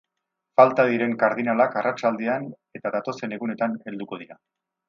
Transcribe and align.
Falta 0.59 0.85
diren 0.91 1.13
kardinalak 1.25 1.77
arratsaldean 1.83 2.49
eta 2.81 2.95
datozen 2.99 3.39
egunetan 3.39 3.81
helduko 3.85 4.21
dira. 4.25 4.43